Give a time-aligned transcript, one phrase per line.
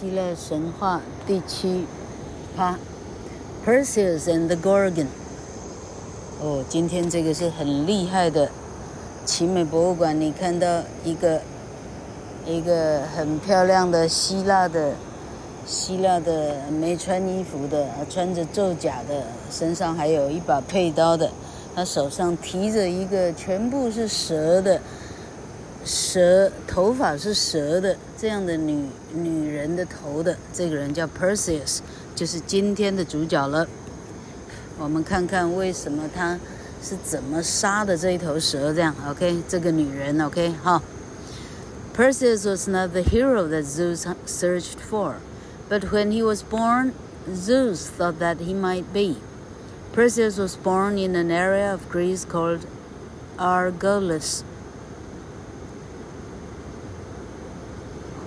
[0.00, 1.84] 希腊神话第七
[2.56, 2.78] 趴
[3.66, 5.08] ，Perseus and the Gorgon。
[6.40, 8.48] 哦，今天这个是很厉害的
[9.24, 11.40] 奇美博物馆，你看到一个
[12.46, 14.92] 一个很漂亮的希腊的
[15.66, 21.28] 希腊的没穿衣服的，穿着咒甲的，身上还有一把佩刀的，
[21.74, 24.80] 他手上提着一个全部是蛇的。
[25.87, 31.79] 蛇头发是蛇的，这样的女女人的头的这个人叫 Perseus，
[32.15, 33.67] 就是今天的主角了。
[34.79, 36.39] 我们看看为什么她
[36.81, 39.43] 是怎么杀的这一头蛇，这样 OK？
[39.47, 40.53] 这个女人 OK？
[40.63, 40.81] 好，
[41.95, 45.15] Perseus was not the hero that Zeus searched for,
[45.69, 46.93] but when he was born,
[47.33, 49.17] Zeus thought that he might be.
[49.93, 52.65] Perseus was born in an area of Greece called
[53.37, 54.43] Argolis.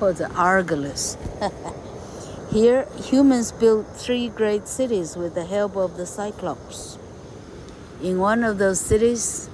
[0.02, 1.16] 或者 Argolis.
[2.52, 6.98] Here, humans built three great cities with the help of the Cyclops.
[8.02, 9.48] In one of those cities,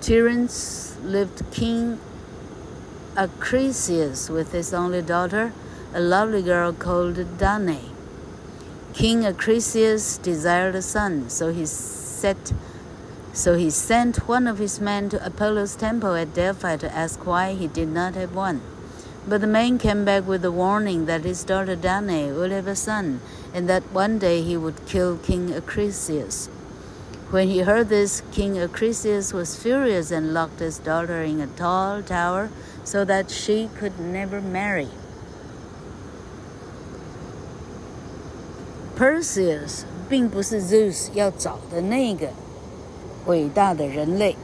[0.00, 2.00] Tiryns lived King
[3.16, 5.52] Acrisius with his only daughter,
[5.92, 7.90] a lovely girl called Danae.
[8.94, 12.54] King Acrisius desired a son, so he set
[13.39, 17.53] so he sent one of his men to Apollo's temple at Delphi to ask why
[17.53, 18.61] he did not have one.
[19.27, 22.75] But the man came back with the warning that his daughter Danae would have a
[22.75, 23.19] son,
[23.53, 26.47] and that one day he would kill King Acrisius.
[27.31, 32.03] When he heard this, King Acrisius was furious and locked his daughter in a tall
[32.03, 32.49] tower
[32.83, 34.89] so that she could never marry.
[38.95, 42.29] Perseus 并不是 Zeus 要找的那个
[43.26, 44.36] 伟大的人类。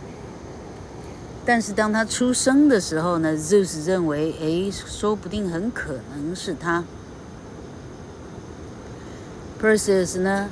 [1.44, 6.84] 但是当他出生的时候呢，Zeus 认为，诶，说不定很可能是他。
[9.62, 10.48] Perseus 呢，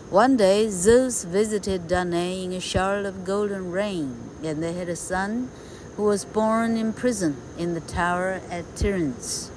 [0.10, 4.96] One day, Zeus visited Danae in a shower of golden rain, and they had a
[4.96, 5.50] son
[5.98, 9.50] who was born in prison in the tower at Tiryns.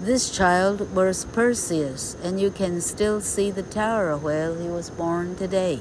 [0.00, 5.36] This child was Perseus, and you can still see the tower where he was born
[5.36, 5.80] today.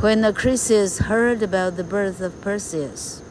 [0.00, 3.22] When Acrisius heard about the birth of Perseus,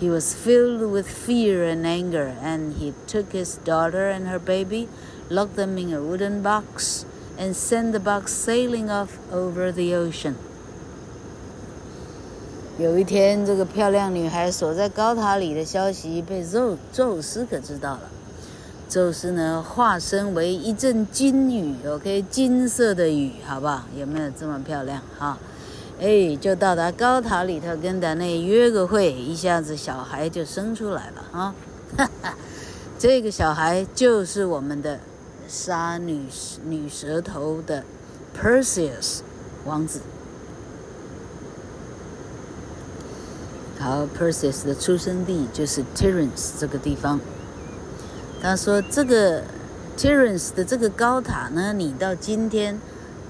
[0.00, 4.88] he was filled with fear and anger, and he took his daughter and her baby,
[5.30, 7.06] locked them in a wooden box,
[7.38, 10.34] and send the box sailing off over the ocean.
[12.78, 18.02] 有一天，这个漂亮女孩锁在高塔里的消息被宙宙斯可知道了。
[18.88, 23.82] 宙斯呢，化身为一阵金雨，OK，金色的雨，好不好？
[23.98, 25.02] 有没有这么漂亮？
[25.18, 25.38] 哈，
[26.00, 31.54] 哎，就到达高塔里头，跟达内约个会，一下子小孩就生出来了啊！
[31.96, 32.34] 哈哈，
[32.98, 35.00] 这个小孩就是我们的。
[35.48, 36.22] 杀女
[36.64, 37.84] 女蛇头的
[38.36, 39.20] Perseus
[39.64, 40.00] 王子。
[43.78, 47.20] 好，Perseus 的出生地就是 Tiryns 这个地方。
[48.42, 49.42] 他说：“这个
[49.96, 52.80] Tiryns 的这个高塔呢，你到今天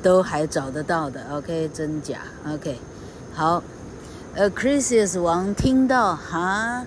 [0.03, 1.25] 都还找得到的。
[1.33, 2.79] OK，真假？OK，
[3.35, 3.63] 好。
[4.35, 6.85] 呃，Croesus 王听到哈，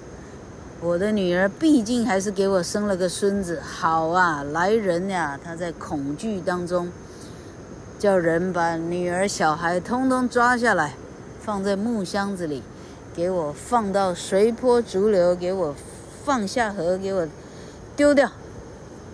[0.81, 5.37] 我的女儿毕竟还是给我生了个孙子，好啊，来人呀！
[5.43, 6.89] 他在恐惧当中，
[7.99, 10.93] 叫人把女儿小孩通通抓下来，
[11.41, 12.63] 放在木箱子里，
[13.13, 15.75] 给我放到随波逐流，给我
[16.23, 17.27] 放下河，给我。”
[17.97, 18.31] 丢掉，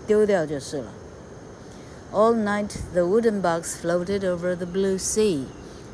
[0.06, 0.84] 丢掉就是了。
[2.12, 5.46] All night the wooden box floated over the blue sea,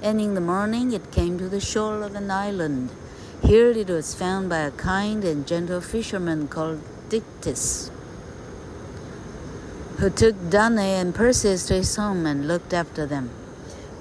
[0.03, 2.89] and in the morning it came to the shore of an island.
[3.45, 7.91] Here it was found by a kind and gentle fisherman called Dictys,
[9.99, 13.31] who took Danae and Perseus to his home and looked after them.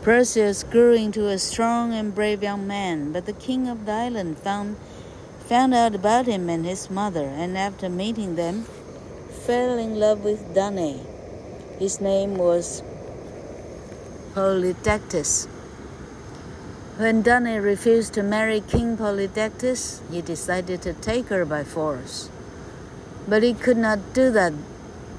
[0.03, 4.37] Perseus grew into a strong and brave young man, but the king of the island
[4.37, 4.77] found,
[5.39, 8.65] found out about him and his mother, and after meeting them,
[9.45, 11.01] fell in love with Danae.
[11.79, 12.83] His name was
[14.35, 15.47] Polydectes.
[17.00, 22.30] When Danae refused to marry King Polydectes, he decided to take her by force.
[23.28, 24.52] But he could not do that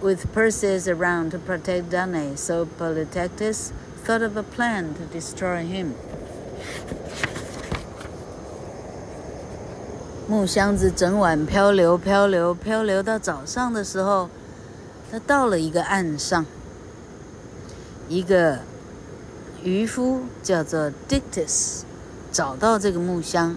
[0.01, 3.71] with Perseus around to protect Danae, so Polydectes
[4.03, 5.94] thought of a plan to destroy him.
[10.27, 14.29] 木箱子整晚漂流，漂流，漂流到早上的时候，
[15.11, 16.45] 他到了一个岸上。
[18.09, 18.59] 一个
[19.62, 21.82] 渔夫叫做 Dictus，
[22.30, 23.56] 找到这个木箱，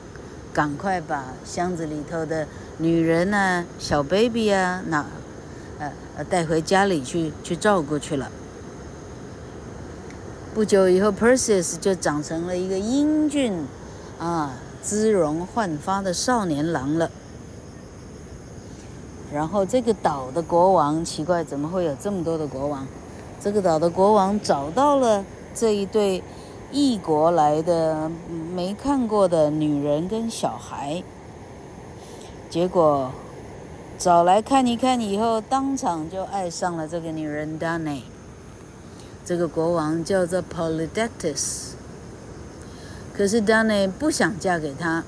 [0.54, 2.48] 赶快把箱子里头的
[2.78, 5.06] 女人啊、小 baby 啊，拿
[5.80, 8.32] 呃带回家里去去照顾去了。
[10.54, 13.66] 不久以后，Perseus 就长成了一个英俊
[14.20, 14.52] 啊。
[14.86, 17.10] 姿容焕发的少年郎了。
[19.34, 22.86] 然后这个岛的国王奇怪，怎么会有这么多的国王？
[23.42, 25.26] 这个岛的国王找到了
[25.56, 26.22] 这一对
[26.72, 28.12] 异国来的
[28.54, 31.02] 没看过的女人跟小孩，
[32.50, 33.12] 结果
[33.98, 38.02] 找来看一看以后，当场就爱上了这个女人 Danae。
[39.24, 41.70] 这个国王叫做 Polydectes。
[43.14, 45.06] 可是 Danae 不想嫁给他，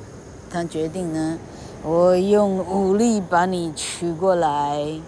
[0.49, 1.37] 他决定呢，
[1.83, 5.01] 我用武力把你娶过来。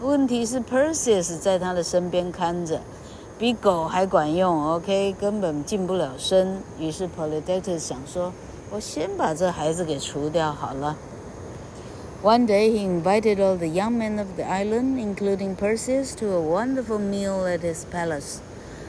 [0.00, 2.80] 问题是 Perseus 在他的身边看着，
[3.37, 4.73] 比狗还管用。
[4.73, 6.61] OK，根本近不了身。
[6.79, 8.31] 于是 Polydectes 想说，
[8.71, 10.95] 我先把这孩子给除掉好了。
[12.23, 16.97] One day he invited all the young men of the island, including Perseus, to a wonderful
[16.97, 18.39] meal at his palace.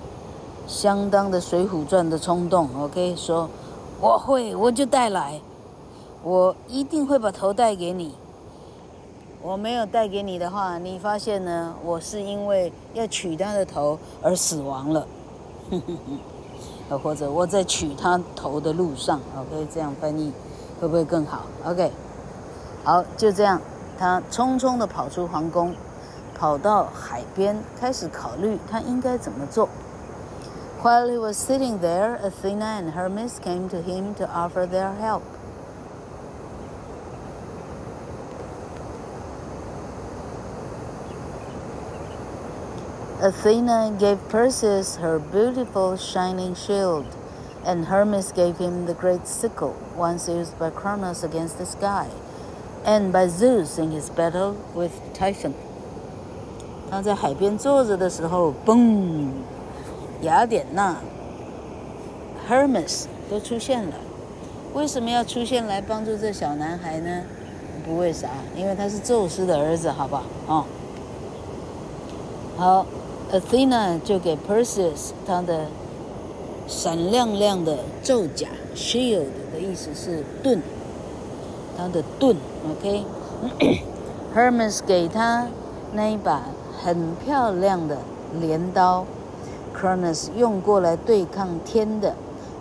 [0.67, 3.49] 相当的《水浒传》的冲动，OK，说
[4.01, 5.41] 我会，我就带来，
[6.25, 8.15] 我一定会把头带给你。
[9.44, 15.08] 我没有带给你的话，你发现呢，我是因为要取他的头而死亡了。
[17.02, 20.32] 或者我在取他头的路上，OK，这样翻译
[20.80, 21.92] 会不会更好？OK，
[22.84, 23.60] 好，就这样，
[23.98, 25.74] 他匆匆地跑出皇宫，
[26.38, 29.70] 跑到海边，开始考虑他应该怎么做。
[30.84, 35.22] While he was sitting there, Athena and Hermes came to him to offer their help.
[43.21, 47.07] Athena gave Perseus her beautiful shining shield,
[47.65, 52.07] and Hermes gave him the great sickle, once used by Cronos against the sky,
[52.85, 55.55] and by Zeus in his battle with Typhon.
[56.91, 59.31] 他在海边坐着的时候，嘣，
[60.21, 60.97] 雅典娜、
[62.49, 63.95] Hermes 都出现了。
[64.75, 67.23] 为什么要出现来帮助这小男孩呢？
[67.85, 70.23] 不为啥，因为他是宙斯的儿子，好不好？
[70.47, 70.65] 哦，
[72.59, 72.87] 好。
[73.32, 75.68] Athena 就给 Perseus 他的
[76.68, 80.62] 闪亮亮的咒甲 shield 的意思是盾，
[81.78, 82.36] 他的盾
[82.70, 85.48] ，OK？Hermes、 给他
[85.94, 86.44] 那一把
[86.84, 88.00] 很漂亮的
[88.42, 89.06] 镰刀
[89.74, 92.14] ，Cronos 用过来对抗天的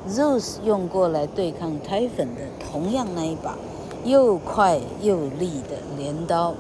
[0.09, 3.57] ，Zeus 用过来对抗 Typhon 的同样那一把
[4.05, 6.55] 又快又利的镰刀。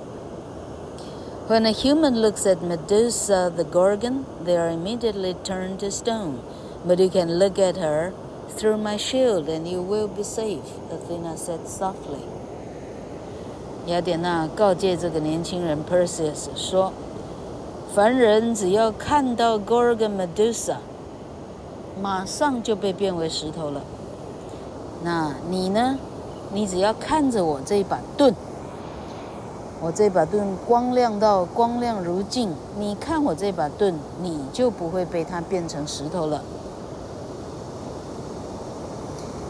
[1.49, 6.39] When a human looks at Medusa the Gorgon, they are immediately turned to stone.
[6.87, 8.13] But you can look at her
[8.57, 10.65] through my shield, and you will be safe.
[10.91, 12.23] Athena said softly.
[13.85, 20.77] 雅典娜告诫这个年轻人 Perseus 说：“凡人只要看到 Gorgon Medusa，
[22.01, 23.81] 马上就被变为石头了。
[25.03, 25.99] 那你呢？
[26.51, 28.33] 你只要看着我这一把盾。”
[29.81, 36.41] 我这把盾光亮到光亮如镜，你看我这把盾，你就不会被它变成石头了。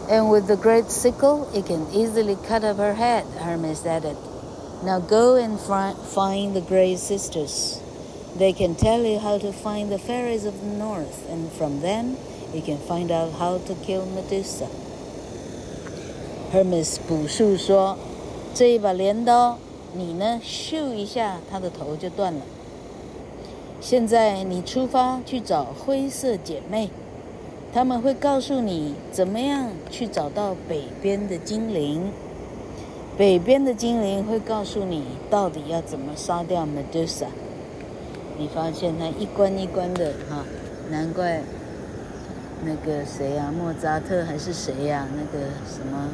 [0.08, 4.16] And with the great sickle, it can easily cut off her head, Hermes added.
[4.84, 7.80] Now go and find the Grey Sisters.
[8.38, 12.16] They can tell you how to find the fairies of the north, and from them
[12.52, 14.66] you can find out how to kill Medusa.
[16.52, 17.96] Hermes 补述说：“
[18.54, 19.58] 这一把镰刀。”
[19.93, 20.39] 你呢？
[20.43, 22.41] 咻一下，他的头就断了。
[23.81, 26.89] 现在你出发去找灰色姐妹，
[27.73, 32.11] 他们会告诉你怎么样去找到北边的精灵。
[33.17, 37.27] 北边的精灵会告诉你到底要怎么杀掉 Medusa。
[38.37, 40.45] 你发现他一关一关的哈，
[40.89, 41.41] 难怪
[42.63, 46.09] 那个谁、啊，莫扎特还是谁呀、那个什么？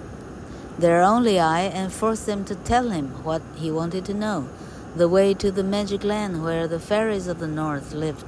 [0.78, 4.45] their only eye and forced them to tell him what he wanted to know
[4.95, 8.26] the way to the magic land where the fairies of the north lived.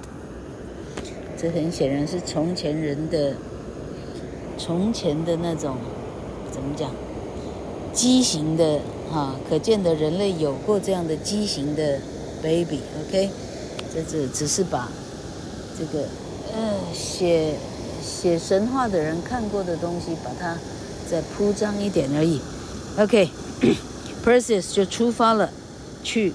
[1.37, 3.35] 这很显然是从前人的
[4.57, 5.76] 从前的那种
[6.50, 6.90] 怎么讲
[7.93, 11.99] 畸形的哈，可见的人类有过这样的畸形的
[12.43, 13.31] baby，OK？、
[13.95, 14.88] 这这只只是把
[15.78, 16.07] 这个
[16.55, 17.55] 呃写
[18.02, 20.57] 写神话的人看过的东西，把它。
[21.10, 22.40] 再铺张一点而已。
[22.98, 24.72] OK，Perseus、okay.
[24.76, 25.50] 就出发了，
[26.02, 26.34] 去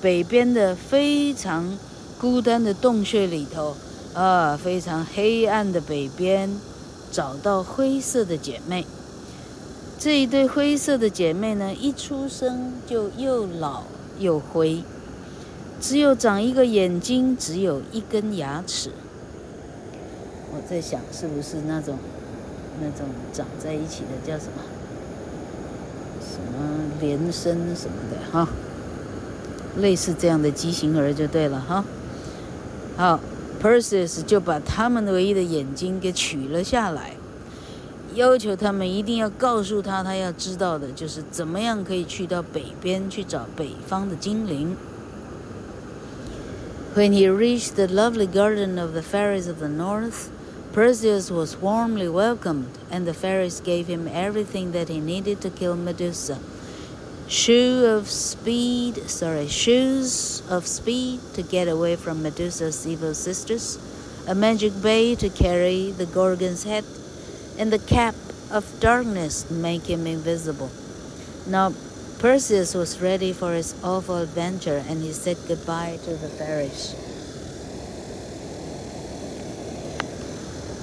[0.00, 1.76] 北边的非常
[2.18, 3.76] 孤单的洞穴里头，
[4.14, 6.50] 啊，非常黑暗的北边，
[7.10, 8.86] 找到灰色的姐妹。
[9.98, 13.84] 这一对灰色的姐妹呢，一出生就又老
[14.18, 14.82] 又灰，
[15.80, 18.90] 只有长一个眼睛，只有一根牙齿。
[20.52, 21.98] 我在想，是不是那种？
[22.80, 24.62] 那种长在一起的叫什么？
[26.20, 28.48] 什么连生什么的哈，
[29.76, 31.84] 类似这样的畸形儿就对了哈。
[32.96, 33.20] 好
[33.62, 37.12] ，Perseus 就把他们唯一的眼睛给取了下来，
[38.14, 44.76] 要求他们一定要告诉他，他要知道的就是怎么样可以去到北边去找北方的精灵。
[46.96, 50.28] When he reached the lovely garden of the fairies of the north.
[50.74, 55.76] Perseus was warmly welcomed, and the fairies gave him everything that he needed to kill
[55.76, 56.40] Medusa.
[57.28, 63.78] Shoe of speed, sorry, shoes of speed to get away from Medusa's evil sisters,
[64.26, 66.84] a magic bay to carry the Gorgon's head,
[67.56, 68.16] and the cap
[68.50, 70.72] of darkness to make him invisible.
[71.46, 71.72] Now
[72.18, 76.96] Perseus was ready for his awful adventure, and he said goodbye to the fairies.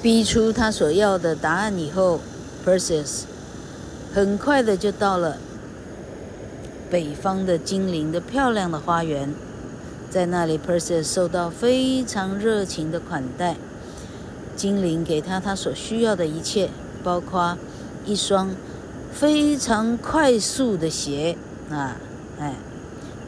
[0.01, 2.19] 逼出他所要的答案以后
[2.65, 3.21] ，Perseus
[4.13, 5.37] 很快的就到了
[6.89, 9.33] 北方的精灵的漂亮的花园。
[10.09, 13.55] 在那里，Perseus 受到非常热情的款待。
[14.55, 16.69] 精灵给他他所需要的一切，
[17.03, 17.57] 包括
[18.05, 18.53] 一双
[19.11, 21.37] 非常快速的鞋
[21.69, 21.95] 啊，
[22.39, 22.55] 哎，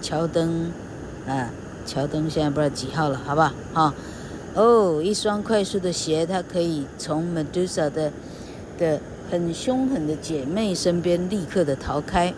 [0.02, 0.72] 乔登
[1.28, 1.50] 啊，
[1.86, 3.94] 乔登现在不知道几号了，好吧，哈。
[4.56, 8.12] 哦，一双快速的鞋，它可以从 Medusa 的
[8.78, 9.00] 的
[9.32, 12.34] 很凶狠的姐妹身边立刻的逃开。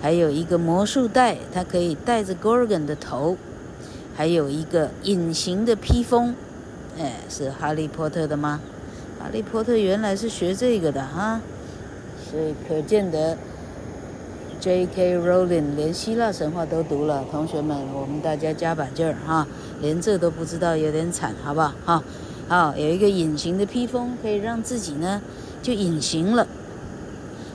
[0.00, 3.36] 还有一个魔术带，它可以带着 Gorgon 的头。
[4.14, 6.34] 还有一个隐形的披风，
[6.98, 8.60] 哎，是哈利波特的吗？
[9.18, 11.40] 哈利波特原来是学这个的哈，
[12.28, 13.38] 所以可见得
[14.60, 15.16] J.K.
[15.18, 19.46] Rowling 连希腊神话都读了，同学们，我们大家加把劲儿哈。
[19.80, 21.72] 连这都不知道，有点惨，好不好？
[21.84, 22.02] 好，
[22.48, 25.22] 好，有一个隐形的披风，可以让自己呢
[25.62, 26.48] 就隐形了。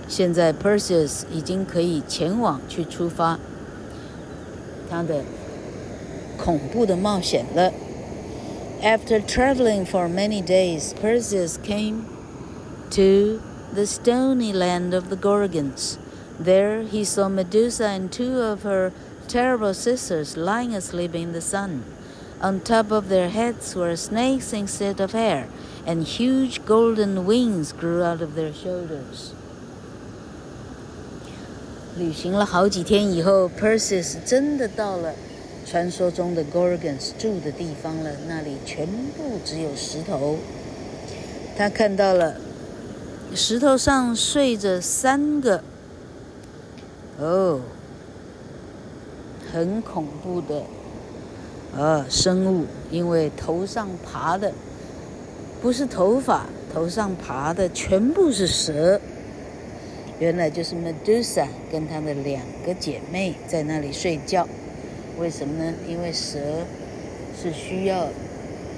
[0.07, 3.39] 现在 Perseus 已经可以前往去出发
[4.89, 5.23] 他的
[6.37, 7.71] 恐怖的冒险了。
[8.81, 12.03] After traveling for many days, Perseus came
[12.91, 13.39] to
[13.73, 15.97] the stony land of the Gorgons.
[16.38, 18.92] There he saw Medusa and two of her
[19.26, 21.82] terrible sisters lying asleep in the sun.
[22.40, 25.48] On top of their heads were snakes instead of hair,
[25.84, 29.32] and huge golden wings grew out of their shoulders.
[31.96, 35.14] 旅行了好几天以后，Perseus 真的到了
[35.66, 38.12] 传说中的 Gorgons 住的地方了。
[38.28, 40.38] 那里全部只有石头。
[41.56, 42.36] 他看到了
[43.34, 45.64] 石头上睡着三个，
[47.19, 47.61] 哦，
[49.51, 50.63] 很恐怖的。
[51.75, 54.51] 呃，生物，因为头上爬的
[55.61, 59.01] 不是头发，头上爬的全部是蛇。
[60.19, 64.47] 原来就是 Medusa 跟她的两个姐妹在那里睡觉。
[65.19, 65.73] 为什么呢？
[65.87, 66.39] 因为蛇
[67.41, 68.07] 是需要，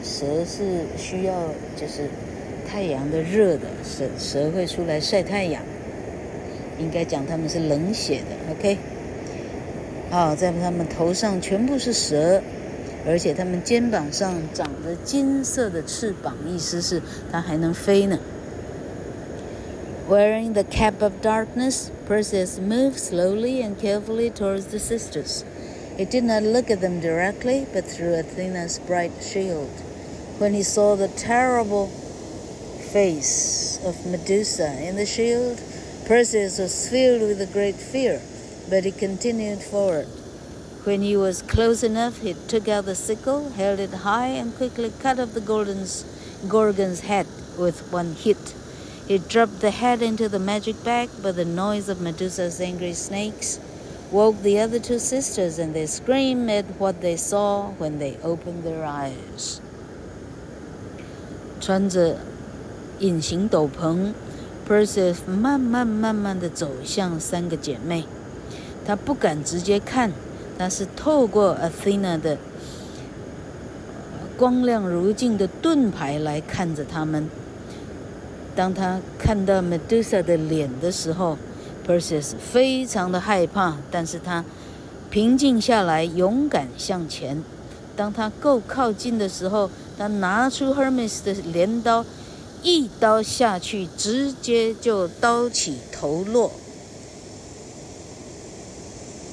[0.01, 1.33] 蛇是需要
[1.75, 2.09] 就是
[2.65, 5.61] 太阳的热的，蛇蛇会出来晒太阳。
[6.78, 8.78] 应该讲他们是冷血的，OK？
[10.10, 12.42] 好，在他们头上全部是蛇。
[13.06, 17.00] 而且他们肩膀上长着金色的翅膀，意思是
[17.32, 18.18] 它还能飞呢。
[20.06, 25.44] Wearing the cap of darkness, Perseus moved slowly and carefully towards the sisters.
[25.96, 29.70] He did not look at them directly, but through Athena's bright shield.
[30.38, 31.88] When he saw the terrible
[32.92, 35.58] face of Medusa in the shield,
[36.06, 38.20] Perseus was filled with a great fear,
[38.68, 40.08] but he continued forward.
[40.84, 44.92] When he was close enough, he took out the sickle, held it high, and quickly
[44.98, 46.04] cut off the golden's,
[46.48, 47.26] Gorgon's head
[47.58, 48.54] with one hit.
[49.06, 53.60] He dropped the head into the magic bag, but the noise of Medusa's angry snakes
[54.10, 58.64] woke the other two sisters, and they screamed at what they saw when they opened
[58.64, 59.60] their eyes.
[61.60, 62.16] 穿着
[63.00, 64.14] 隐形斗篷
[64.67, 68.05] ，Perseus 慢慢慢慢地走向三个姐妹，
[68.85, 70.11] 他不敢直接看。
[70.57, 72.37] 他是透过 Athena 的
[74.37, 77.29] 光亮如镜的盾牌来看着他们。
[78.55, 81.37] 当他看到 Medusa 的脸的时候
[81.85, 84.45] ，Perseus 非常的害怕，但是他
[85.09, 87.43] 平静下来，勇敢向前。
[87.97, 92.05] 当他够靠近的时候，他拿出 Hermes 的镰刀，
[92.65, 96.51] 一刀下去，直接就刀起头落。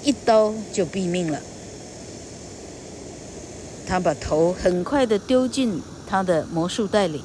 [0.05, 1.41] 一刀就毙命了。
[3.89, 7.25] 他把头很快的丢进他的魔术袋里。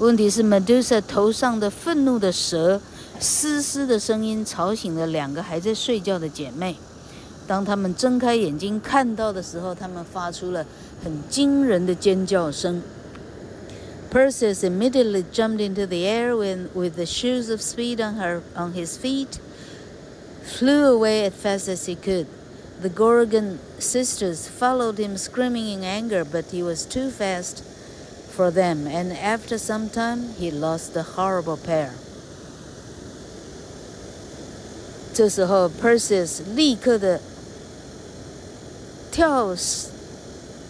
[0.00, 2.80] 问题是，Medusa 头上的愤怒的蛇
[3.20, 6.74] 嘶嘶的声音吵醒了两个还在睡觉的姐妹。
[7.46, 10.66] 当他们睁开眼睛看到的时候，他们发出了
[11.04, 12.82] 很惊人的尖叫声。
[14.09, 18.97] Perseus immediately jumped into the air with with the shoes of speed on her on his
[18.97, 19.39] feet.
[20.43, 22.27] flew away as fast as he could.
[22.81, 27.63] The Gorgon sisters followed him, screaming in anger, but he was too fast
[28.31, 31.93] for them, and after some time, he lost the horrible pair.
[35.13, 37.21] 这时候，Perseus 立刻的
[39.11, 39.55] 跳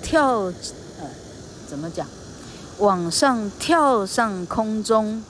[0.02, 0.52] 跳
[1.00, 1.10] 呃
[1.66, 2.06] 怎么讲？
[2.79, 5.23] 往上跳上空中，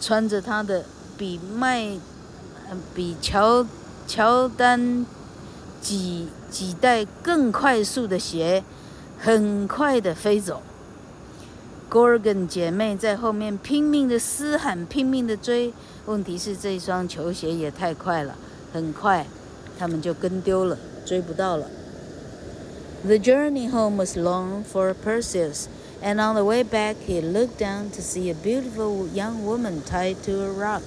[0.00, 0.84] 穿着他的
[1.16, 1.98] 比麦，
[2.94, 3.64] 比乔
[4.06, 5.06] 乔丹
[5.80, 8.64] 几几代更快速的鞋，
[9.18, 10.60] 很快的飞走。
[11.88, 15.72] Gorgon 姐妹在后面拼命的嘶喊，拼命的追。
[16.06, 18.34] 问题是这双球鞋也太快了，
[18.72, 19.24] 很快，
[19.78, 21.68] 他们就跟丢了，追不到了。
[23.04, 25.66] The journey home was long for Perseus,
[26.01, 30.23] and on the way back he looked down to see a beautiful young woman tied
[30.23, 30.83] to a rock.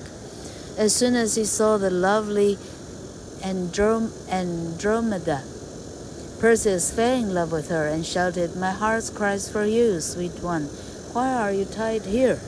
[0.76, 2.58] As soon as he saw the lovely
[3.42, 5.42] Androm Andromeda,
[6.40, 10.68] Perseus fell in love with her and shouted, My heart cries for you, sweet one.
[11.12, 12.38] Why are you tied here?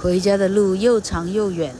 [0.00, 1.74] 回家的路又长又远，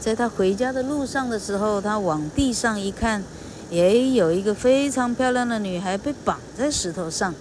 [0.00, 3.22] 在他回家的路上的时候，他往地上一看，
[3.70, 7.34] 也有一个非常漂亮的女孩被绑在石头上。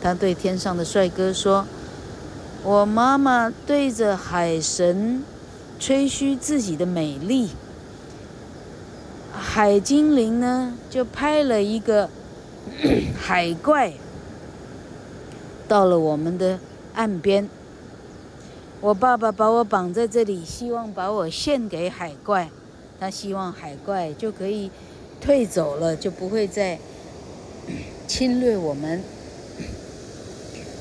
[0.02, 1.68] 他对天上的帅哥说
[2.66, 5.24] ：“我妈妈对着海神。”
[5.80, 7.50] 吹嘘自己的美丽，
[9.34, 12.10] 海精灵呢就派了一个
[13.20, 13.92] 海怪
[15.68, 16.58] 到了我们的
[16.94, 17.50] 岸边。
[18.84, 22.50] 我爸爸把我绑在这里，希望把我献给海怪，
[23.00, 24.70] 他希望海怪就可以
[25.22, 26.78] 退走了，就不会再
[28.06, 29.02] 侵略我们。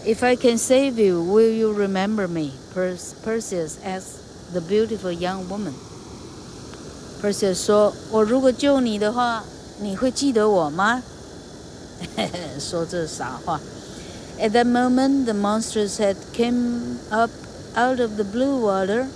[0.04, 2.54] If I can save you, will you remember me?
[2.74, 4.18] Perseus asked.
[4.52, 5.72] The beautiful young woman.
[7.22, 9.44] Perseus 说：“我如果救你的话，
[9.80, 11.04] 你会记得我吗？”
[12.58, 13.60] 说这傻话。
[14.40, 17.30] At that moment, the monster's head came up
[17.75, 19.07] out of the blue water,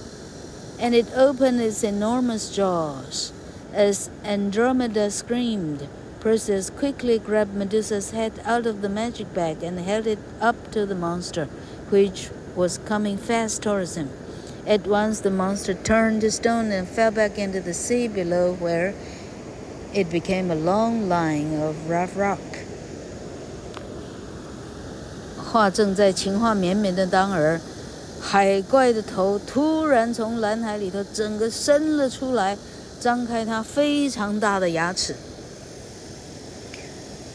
[0.79, 3.31] and it opened its enormous jaws.
[3.73, 5.87] As Andromeda screamed,
[6.19, 10.85] Perseus quickly grabbed Medusa's head out of the magic bag and held it up to
[10.85, 11.45] the monster,
[11.89, 14.09] which was coming fast towards him.
[14.67, 18.93] At once the monster turned to stone and fell back into the sea below, where
[19.93, 22.39] it became a long line of rough rock.
[25.51, 27.59] 话正在情话绵绵的当儿，
[28.20, 32.56] 海怪的头突然从蓝海里头整个伸了出来，
[33.00, 35.14] 张开它非常大的牙齿。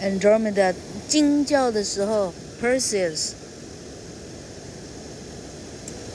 [0.01, 0.73] Andromeda
[1.07, 3.31] 惊叫的时候，Perseus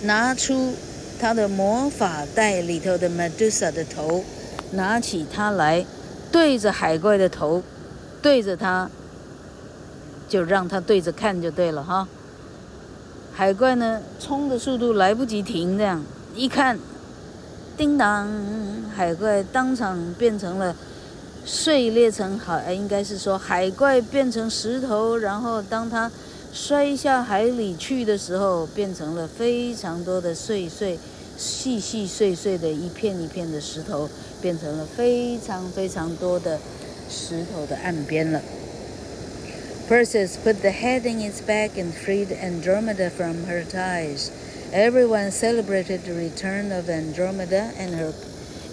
[0.03, 0.75] 拿出。
[1.19, 4.23] 他的魔法袋里头的 Medusa 的头，
[4.73, 5.87] 拿起它来，
[6.31, 7.63] 对着海怪的头，
[8.21, 8.91] 对着它，
[10.29, 12.07] 就让它对着看就对了哈。
[13.39, 16.03] 海怪呢，冲的速度来不及停，这样
[16.35, 16.79] 一看，
[17.77, 18.27] 叮当，
[18.97, 20.75] 海怪当场变成了
[21.45, 26.11] 碎裂成好，应该是说海怪变成石头，然后当它。
[26.55, 30.99] 摔下海里去的时候，变成了非常多的碎碎、
[31.37, 34.09] 细细碎碎的一片一片的石头，
[34.41, 36.59] 变成了非常非常多的
[37.11, 38.41] 石头的岸边了。
[39.88, 44.32] Perseus put the head in its bag and freed Andromeda from her ties.
[44.72, 48.14] Everyone celebrated the return of Andromeda, and her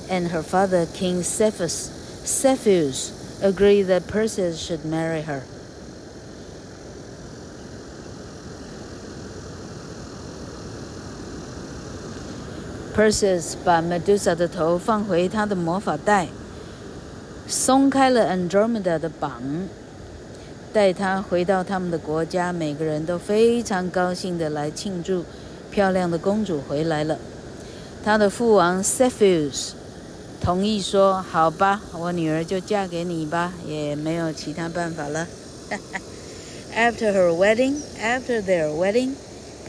[0.09, 1.91] and her father, King Cepheus,
[2.25, 3.13] Cepheus
[3.43, 5.43] agreed that Perseus should marry her.
[12.95, 16.29] Perseus 把 Medusa 的头放回他的魔法袋，
[17.47, 19.69] 松开了 Andromeda 的绑，
[20.73, 22.53] 带他回到他们的国家。
[22.53, 25.25] 每个人都非常高兴地来庆祝，
[25.71, 27.19] 漂亮的公主回来了。
[28.05, 29.71] 他的父王 Cepheus
[30.41, 35.27] 同意说：“好吧，我女儿就嫁给你吧，也没有其他办法了。 ”
[36.77, 39.15] After her wedding, after their wedding.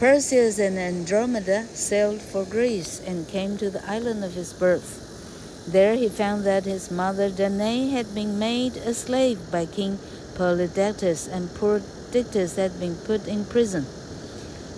[0.00, 4.80] Perseus and Andromeda sailed for Greece and came to the island of his birth.
[5.70, 9.98] There he found that his mother Danae had been made a slave by King
[10.36, 11.80] Polydectes, and poor
[12.12, 13.84] Dictys had been put in prison.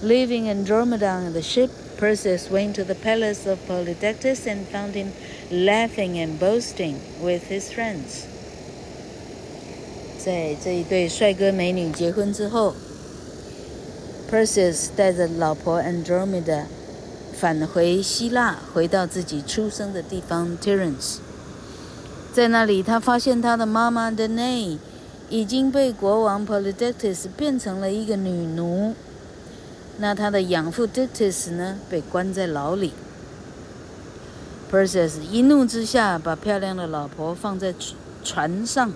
[0.03, 5.13] Leaving Andromeda on the ship, Perseus went to the palace of Polydectes and found him
[5.51, 8.27] laughing and boasting with his friends.
[10.19, 12.75] 在这一对帅哥美女结婚之后，
[14.31, 16.65] Perseus 带着老婆 Andromeda
[17.33, 21.19] 返回希腊，回到自己出生的地方 Tiryns。
[22.33, 24.79] 在那里，他发现他的妈妈 Danae
[25.30, 28.96] 已经被国王 Polydectes 变成了一个女奴。
[30.00, 32.94] 那他的养父 Dictys 呢，被关在牢里。
[34.72, 37.74] Perseus 一怒之下，把漂亮的老婆放在
[38.24, 38.92] 船上。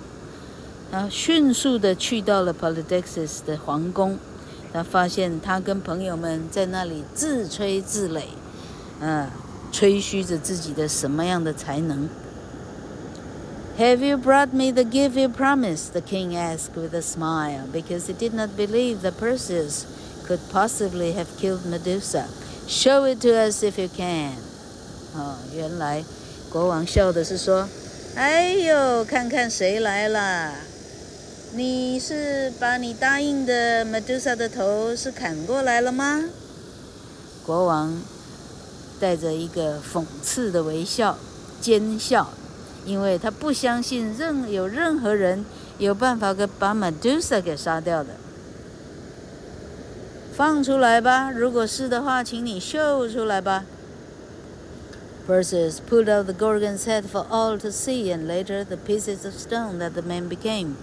[0.91, 4.19] 他迅速的去到了 Polydectes 的皇宫，
[4.71, 8.23] 他发现他跟朋友们在那里自吹自擂，
[8.99, 9.27] 嗯，
[9.71, 12.09] 吹嘘着自己的什么样的才能。
[13.78, 15.92] Have you brought me the gift you promised?
[15.92, 19.84] The king asked with a smile, because he did not believe that Perseus
[20.26, 22.26] could possibly have killed Medusa.
[22.66, 24.32] Show it to us if you can.
[25.14, 26.04] 哦，原来
[26.50, 30.54] 国王笑的是说：“哎呦，看看谁来了。”
[31.54, 36.24] 你是把你答应的 Medusa 的头是砍过来了吗？
[37.44, 38.02] 国王
[38.98, 41.16] 带着一个讽刺的微笑
[41.60, 42.30] 奸笑，
[42.84, 45.44] 因为他不相信任有任何人
[45.78, 48.10] 有办法给把 Medusa 给杀掉的。
[50.32, 53.64] 放出来吧，如果是的话，请你秀出来吧。
[55.26, 59.78] Perseus pulled out the Gorgon's head for all to see, and later the pieces of stone
[59.78, 60.76] that the man became.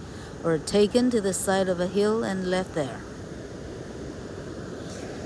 [0.44, 3.00] were taken to the side of a hill and left there.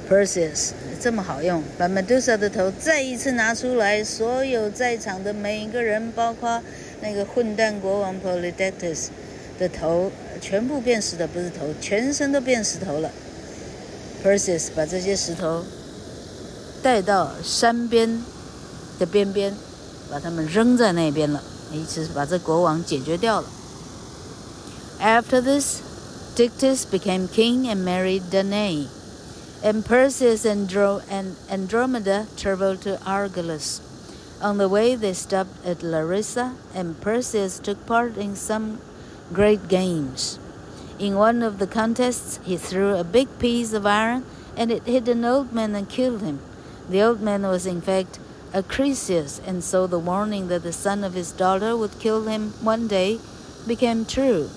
[0.09, 0.73] Perseus
[1.04, 6.62] 这么好用，把 Medusa 的头再一次拿出来，所有在场的每一个人，包括
[7.02, 9.08] 那个混蛋国王 Polydectes
[9.60, 13.12] 的头，全部变石头，不是头，全身都变石头了。
[14.24, 15.66] Perseus 把这些石头
[16.82, 18.24] 带到山边
[18.98, 19.54] 的边边，
[20.10, 23.48] 把他们扔在那边了，一次把这国王解决掉了。
[25.02, 25.82] After this,
[26.38, 28.88] Dictys became king and married Danae,
[29.64, 30.70] and Perseus and
[31.50, 33.80] Andromeda traveled to Argolis.
[34.42, 38.82] On the way, they stopped at Larissa, and Perseus took part in some
[39.32, 40.38] great games.
[41.00, 44.26] In one of the contests, he threw a big piece of iron,
[44.58, 46.40] and it hit an old man and killed him.
[46.90, 48.20] The old man was, in fact,
[48.54, 52.90] Acrisius, and so the warning that the son of his daughter would kill him one
[52.90, 53.20] day
[53.66, 54.50] became true.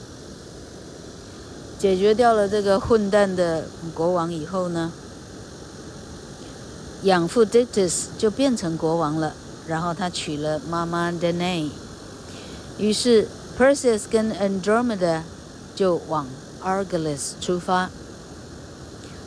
[1.78, 4.90] 解决掉了这个混蛋的国王以后呢，
[7.02, 9.34] 养父 Dictus 就变成国王了，
[9.66, 11.68] 然后他娶了妈妈 Danae，
[12.78, 15.20] 于是 Perseus 跟 Andromeda
[15.74, 16.26] 就往
[16.64, 17.90] Argolis 出发。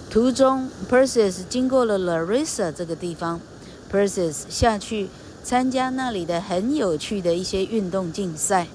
[0.09, 3.39] 途中 Perseus 经过了 Larissa 这个地方
[3.91, 5.09] ，Perseus 下去
[5.43, 8.67] 参加那里的很有趣的一些运动竞赛，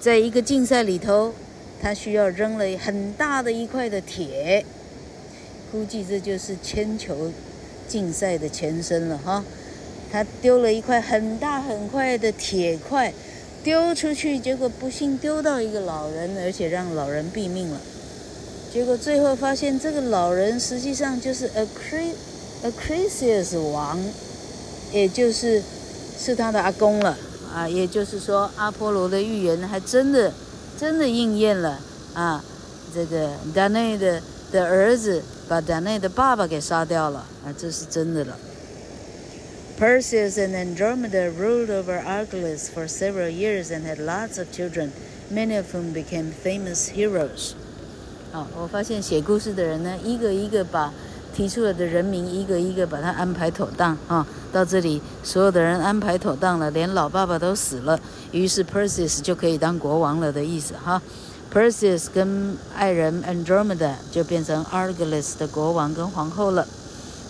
[0.00, 1.34] 在一个竞赛里头。
[1.82, 4.64] 他需要扔了很大的一块的铁，
[5.72, 7.32] 估计这就是铅球
[7.88, 9.44] 竞赛的前身了哈。
[10.12, 13.12] 他丢了一块很大很快的铁块，
[13.64, 17.80] 丢出去，结果不幸丢到一个老人，而且让老人毙命了。
[18.72, 21.50] 结果最后发现，这个老人实际上就是
[22.62, 23.98] Acrisius 王，
[24.92, 25.60] 也就是
[26.16, 27.18] 是他的阿公了
[27.52, 27.68] 啊。
[27.68, 30.32] 也就是说，阿波罗的预言还真的。
[30.79, 31.79] 真的应验了
[32.13, 32.43] 啊！
[32.93, 38.37] 这个 Danae 的的儿子把 Danae 的爸爸给杀掉了啊，这是真的了。
[39.79, 44.91] Perseus and Andromeda ruled over Argolis for several years and had lots of children,
[45.31, 47.51] many of whom became famous heroes.
[48.31, 50.91] 好，我发现写故事的人呢，一个一个把
[51.34, 54.26] 提出来的人民一个一个把它安排妥当啊。
[54.52, 57.98] 到这里，所有的人安排妥当了，连老爸爸都死了，
[58.32, 61.00] 于是 Perseus 就可以当国王了的意思哈。
[61.52, 66.66] Perseus 跟爱人 Andromeda 就变成 Argolis 的国王跟皇后了。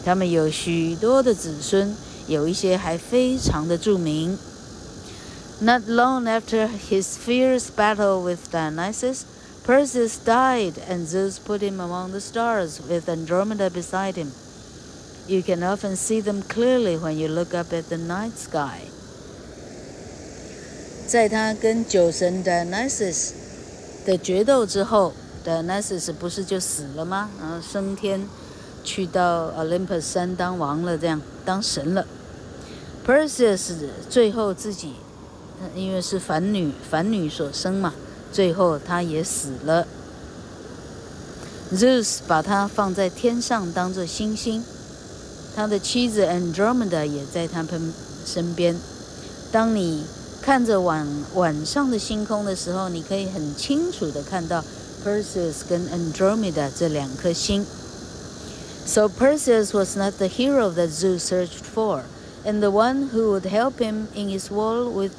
[0.05, 1.95] 他们有许多的子孙，
[2.27, 4.37] 有一些还非常的著名。
[5.61, 9.21] Not long after his fierce battle with Dionysus,
[9.66, 14.32] Perseus died, and Zeus put him among the stars with Andromeda beside him.
[15.28, 18.80] You can often see them clearly when you look up at the night sky.
[21.06, 23.32] 在他跟酒神 Dionysus
[24.06, 25.14] 的决斗之后，
[25.46, 27.30] Dionysus 不是就死了吗？
[27.40, 28.28] 然后升天，
[28.86, 32.06] 去到 Olympus 山当王了，这样当神了。
[33.06, 33.74] Perseus
[34.10, 34.96] 最后自己，
[35.76, 37.94] 因为是凡女，凡女所生嘛，
[38.33, 39.87] 最后他也死了。
[41.75, 44.65] Zeus 把他放在天上当做星星。
[45.55, 47.93] 他的妻子 Andromeda 也在他们
[48.25, 48.77] 身边。
[49.51, 50.05] 当你
[50.41, 54.65] 看着晚晚上的星空的时候，你可以很清楚的看到
[55.05, 57.67] Perseus 跟 Andromeda 这两颗星。
[58.85, 62.03] So Perseus was not the hero that Zeus searched for,
[62.45, 65.13] and the one who would help him in his war with,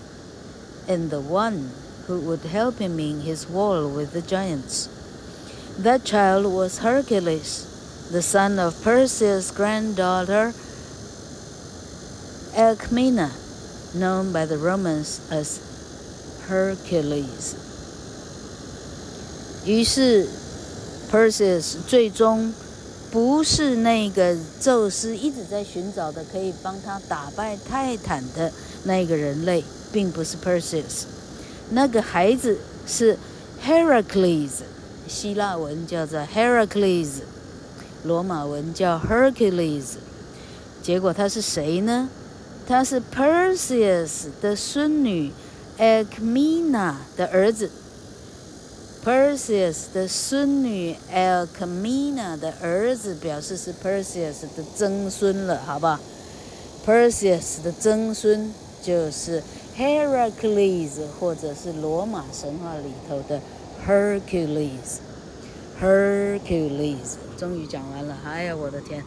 [0.87, 1.69] and the one
[2.06, 4.88] who would help him in his war with the giants.
[5.78, 7.66] That child was Hercules,
[8.10, 10.52] the son of Perseus' granddaughter
[12.54, 13.30] Alcmena,
[13.94, 15.60] known by the Romans as
[16.48, 17.54] Hercules.
[19.64, 20.26] 于是，
[21.10, 22.52] Perseus 最终。
[23.10, 28.52] 不是那个宙斯一直在寻找的可以帮他打败泰坦的
[28.84, 31.04] 那个人类，并不是 Perseus，
[31.73, 33.17] 那个孩子是
[33.65, 34.61] Heracles，
[35.07, 37.21] 希腊文叫做 Heracles，
[38.03, 39.95] 罗马文叫 Hercules。
[40.83, 42.09] 结果他是谁呢？
[42.67, 45.31] 他是 Perseus 的孙女
[45.79, 47.71] Alcmena 的儿子。
[49.03, 55.99] Perseus 的孙女 Alcmena 的儿子，表示是 Perseus 的曾孙了，好不好
[56.85, 59.41] ？Perseus 的曾孙就是
[59.77, 63.41] Heracles，或者是罗马神话里头的
[63.87, 64.99] Hercules。
[65.81, 69.03] Hercules，终于讲完了，哎呀，我的天！